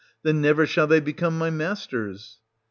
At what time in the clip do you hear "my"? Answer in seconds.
1.37-1.51